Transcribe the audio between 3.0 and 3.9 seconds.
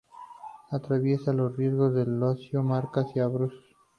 y Abruzos.